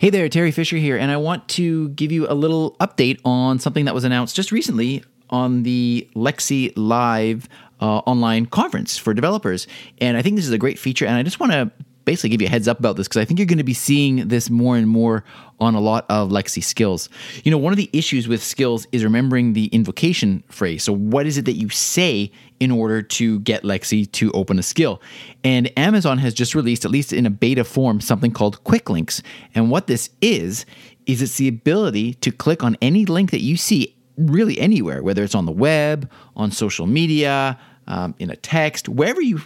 Hey 0.00 0.08
there, 0.08 0.30
Terry 0.30 0.50
Fisher 0.50 0.78
here, 0.78 0.96
and 0.96 1.10
I 1.10 1.18
want 1.18 1.46
to 1.48 1.90
give 1.90 2.10
you 2.10 2.26
a 2.26 2.32
little 2.32 2.74
update 2.80 3.20
on 3.22 3.58
something 3.58 3.84
that 3.84 3.92
was 3.92 4.02
announced 4.02 4.34
just 4.34 4.50
recently 4.50 5.04
on 5.28 5.62
the 5.62 6.08
Alexa 6.16 6.70
Live 6.74 7.50
uh, 7.82 7.98
online 7.98 8.46
conference 8.46 8.96
for 8.96 9.12
developers. 9.12 9.66
And 9.98 10.16
I 10.16 10.22
think 10.22 10.36
this 10.36 10.46
is 10.46 10.52
a 10.52 10.58
great 10.58 10.78
feature, 10.78 11.04
and 11.04 11.16
I 11.16 11.22
just 11.22 11.38
want 11.38 11.52
to 11.52 11.70
basically 12.10 12.30
give 12.30 12.42
you 12.42 12.48
a 12.48 12.50
heads 12.50 12.66
up 12.66 12.80
about 12.80 12.96
this 12.96 13.06
because 13.06 13.20
I 13.20 13.24
think 13.24 13.38
you're 13.38 13.46
going 13.46 13.58
to 13.58 13.62
be 13.62 13.72
seeing 13.72 14.26
this 14.26 14.50
more 14.50 14.76
and 14.76 14.88
more 14.88 15.22
on 15.60 15.76
a 15.76 15.80
lot 15.80 16.06
of 16.08 16.30
Alexa 16.30 16.60
skills. 16.62 17.08
You 17.44 17.52
know, 17.52 17.58
one 17.58 17.72
of 17.72 17.76
the 17.76 17.88
issues 17.92 18.26
with 18.26 18.42
skills 18.42 18.84
is 18.90 19.04
remembering 19.04 19.52
the 19.52 19.66
invocation 19.66 20.42
phrase. 20.48 20.82
So, 20.82 20.92
what 20.92 21.24
is 21.24 21.38
it 21.38 21.44
that 21.44 21.52
you 21.52 21.68
say 21.68 22.32
in 22.58 22.72
order 22.72 23.00
to 23.00 23.38
get 23.40 23.62
Alexa 23.62 24.06
to 24.06 24.32
open 24.32 24.58
a 24.58 24.62
skill? 24.64 25.00
And 25.44 25.70
Amazon 25.78 26.18
has 26.18 26.34
just 26.34 26.56
released, 26.56 26.84
at 26.84 26.90
least 26.90 27.12
in 27.12 27.26
a 27.26 27.30
beta 27.30 27.62
form, 27.62 28.00
something 28.00 28.32
called 28.32 28.64
Quick 28.64 28.90
Links. 28.90 29.22
And 29.54 29.70
what 29.70 29.86
this 29.86 30.10
is, 30.20 30.66
is 31.06 31.22
it's 31.22 31.36
the 31.36 31.46
ability 31.46 32.14
to 32.14 32.32
click 32.32 32.64
on 32.64 32.76
any 32.82 33.06
link 33.06 33.30
that 33.30 33.42
you 33.42 33.56
see 33.56 33.96
really 34.16 34.58
anywhere, 34.58 35.00
whether 35.00 35.22
it's 35.22 35.36
on 35.36 35.46
the 35.46 35.52
web, 35.52 36.10
on 36.34 36.50
social 36.50 36.88
media, 36.88 37.56
um, 37.86 38.16
in 38.18 38.30
a 38.30 38.36
text, 38.36 38.88
wherever 38.88 39.20
you 39.20 39.40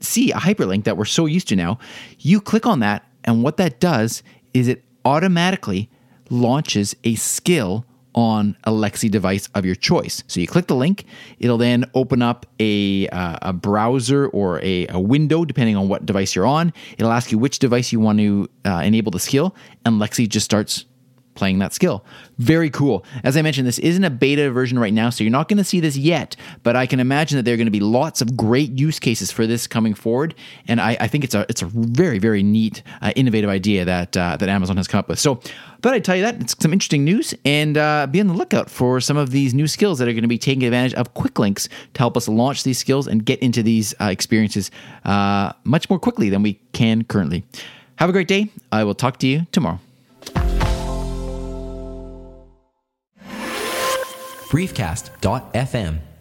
see 0.00 0.30
a 0.30 0.36
hyperlink 0.36 0.84
that 0.84 0.96
we're 0.96 1.04
so 1.04 1.26
used 1.26 1.48
to 1.48 1.56
now, 1.56 1.78
you 2.18 2.40
click 2.40 2.66
on 2.66 2.80
that, 2.80 3.06
and 3.24 3.42
what 3.42 3.56
that 3.56 3.80
does 3.80 4.22
is 4.54 4.68
it 4.68 4.84
automatically 5.04 5.90
launches 6.30 6.94
a 7.04 7.14
skill 7.14 7.84
on 8.14 8.56
a 8.64 8.70
Alexa 8.70 9.08
device 9.08 9.48
of 9.54 9.64
your 9.64 9.74
choice. 9.74 10.22
So 10.26 10.40
you 10.40 10.46
click 10.46 10.66
the 10.66 10.74
link, 10.74 11.04
it'll 11.38 11.58
then 11.58 11.84
open 11.94 12.20
up 12.20 12.46
a, 12.60 13.08
uh, 13.08 13.38
a 13.42 13.52
browser 13.52 14.28
or 14.28 14.60
a, 14.60 14.86
a, 14.88 15.00
window, 15.00 15.44
depending 15.44 15.76
on 15.76 15.88
what 15.88 16.04
device 16.04 16.34
you're 16.34 16.46
on. 16.46 16.72
It'll 16.98 17.12
ask 17.12 17.32
you 17.32 17.38
which 17.38 17.58
device 17.58 17.92
you 17.92 18.00
want 18.00 18.18
to 18.18 18.48
uh, 18.64 18.82
enable 18.84 19.10
the 19.10 19.18
skill, 19.18 19.54
and 19.86 19.96
Alexa 19.96 20.26
just 20.26 20.44
starts 20.44 20.84
playing 21.34 21.58
that 21.60 21.72
skill. 21.72 22.04
Very 22.38 22.70
cool. 22.70 23.04
As 23.24 23.36
I 23.36 23.42
mentioned, 23.42 23.66
this 23.66 23.78
isn't 23.78 24.04
a 24.04 24.10
beta 24.10 24.50
version 24.50 24.78
right 24.78 24.92
now, 24.92 25.10
so 25.10 25.24
you're 25.24 25.30
not 25.30 25.48
going 25.48 25.58
to 25.58 25.64
see 25.64 25.80
this 25.80 25.96
yet, 25.96 26.36
but 26.62 26.76
I 26.76 26.86
can 26.86 27.00
imagine 27.00 27.36
that 27.36 27.44
there 27.44 27.54
are 27.54 27.56
going 27.56 27.66
to 27.66 27.70
be 27.70 27.80
lots 27.80 28.20
of 28.20 28.36
great 28.36 28.78
use 28.78 28.98
cases 28.98 29.30
for 29.30 29.46
this 29.46 29.66
coming 29.66 29.94
forward. 29.94 30.34
And 30.68 30.80
I, 30.80 30.96
I 31.00 31.08
think 31.08 31.24
it's 31.24 31.34
a 31.34 31.46
it's 31.48 31.62
a 31.62 31.66
very, 31.66 32.18
very 32.18 32.42
neat, 32.42 32.82
uh, 33.00 33.12
innovative 33.16 33.50
idea 33.50 33.84
that 33.84 34.16
uh, 34.16 34.36
that 34.36 34.48
Amazon 34.48 34.76
has 34.76 34.88
come 34.88 34.98
up 34.98 35.08
with. 35.08 35.18
So 35.18 35.40
thought 35.82 35.94
I'd 35.94 36.04
tell 36.04 36.16
you 36.16 36.22
that. 36.22 36.40
It's 36.40 36.56
some 36.58 36.72
interesting 36.72 37.04
news, 37.04 37.34
and 37.44 37.76
uh, 37.76 38.06
be 38.06 38.20
on 38.20 38.28
the 38.28 38.34
lookout 38.34 38.70
for 38.70 39.00
some 39.00 39.16
of 39.16 39.30
these 39.30 39.52
new 39.52 39.66
skills 39.66 39.98
that 39.98 40.08
are 40.08 40.12
going 40.12 40.22
to 40.22 40.28
be 40.28 40.38
taking 40.38 40.64
advantage 40.64 40.94
of 40.94 41.14
quick 41.14 41.38
links 41.38 41.68
to 41.94 41.98
help 41.98 42.16
us 42.16 42.28
launch 42.28 42.62
these 42.62 42.78
skills 42.78 43.06
and 43.06 43.24
get 43.26 43.40
into 43.40 43.62
these 43.62 43.94
uh, 44.00 44.04
experiences 44.06 44.70
uh, 45.04 45.52
much 45.64 45.90
more 45.90 45.98
quickly 45.98 46.30
than 46.30 46.42
we 46.42 46.60
can 46.72 47.04
currently. 47.04 47.44
Have 47.96 48.08
a 48.08 48.12
great 48.12 48.28
day. 48.28 48.50
I 48.70 48.84
will 48.84 48.94
talk 48.94 49.18
to 49.18 49.26
you 49.26 49.46
tomorrow. 49.52 49.80
briefcast.fm 54.52 56.11